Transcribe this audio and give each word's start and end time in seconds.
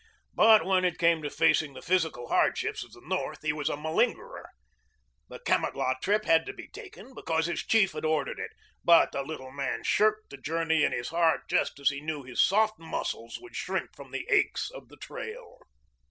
But 0.33 0.65
when 0.65 0.83
it 0.83 0.97
came 0.97 1.21
to 1.21 1.29
facing 1.29 1.75
the 1.75 1.81
physical 1.83 2.29
hardships 2.29 2.83
of 2.83 2.91
the 2.91 3.03
North 3.03 3.43
he 3.43 3.53
was 3.53 3.69
a 3.69 3.77
malingerer. 3.77 4.47
The 5.29 5.37
Kamatlah 5.37 5.97
trip 6.01 6.25
had 6.25 6.43
to 6.47 6.53
be 6.53 6.67
taken 6.69 7.13
because 7.13 7.45
his 7.45 7.61
chief 7.63 7.91
had 7.91 8.03
ordered 8.03 8.39
it, 8.39 8.49
but 8.83 9.11
the 9.11 9.21
little 9.21 9.51
man 9.51 9.83
shirked 9.83 10.31
the 10.31 10.37
journey 10.37 10.83
in 10.83 10.91
his 10.91 11.09
heart 11.09 11.41
just 11.47 11.79
as 11.79 11.91
he 11.91 12.01
knew 12.01 12.23
his 12.23 12.41
soft 12.43 12.79
muscles 12.79 13.37
would 13.41 13.55
shrink 13.55 13.95
from 13.95 14.09
the 14.09 14.25
aches 14.31 14.71
of 14.71 14.87
the 14.87 14.97
trail. 14.97 15.59